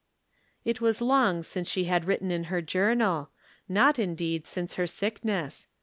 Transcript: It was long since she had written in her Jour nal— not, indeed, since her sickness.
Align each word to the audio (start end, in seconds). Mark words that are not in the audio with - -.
It 0.65 0.81
was 0.81 0.99
long 0.99 1.43
since 1.43 1.69
she 1.69 1.83
had 1.83 2.05
written 2.05 2.31
in 2.31 2.45
her 2.45 2.59
Jour 2.59 2.95
nal— 2.95 3.29
not, 3.69 3.99
indeed, 3.99 4.47
since 4.47 4.73
her 4.73 4.87
sickness. 4.87 5.67